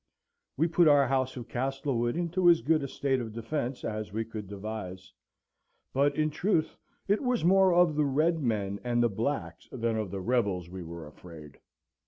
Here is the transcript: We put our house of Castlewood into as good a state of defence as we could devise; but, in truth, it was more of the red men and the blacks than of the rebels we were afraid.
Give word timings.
We 0.57 0.67
put 0.67 0.87
our 0.87 1.07
house 1.07 1.37
of 1.37 1.47
Castlewood 1.47 2.15
into 2.15 2.49
as 2.49 2.63
good 2.63 2.81
a 2.81 2.87
state 2.87 3.21
of 3.21 3.33
defence 3.33 3.83
as 3.85 4.11
we 4.11 4.25
could 4.25 4.47
devise; 4.47 5.13
but, 5.93 6.15
in 6.15 6.31
truth, 6.31 6.75
it 7.07 7.21
was 7.21 7.45
more 7.45 7.71
of 7.71 7.95
the 7.95 8.05
red 8.05 8.39
men 8.41 8.79
and 8.83 9.03
the 9.03 9.09
blacks 9.09 9.69
than 9.71 9.97
of 9.97 10.09
the 10.09 10.19
rebels 10.19 10.71
we 10.71 10.81
were 10.81 11.05
afraid. 11.05 11.59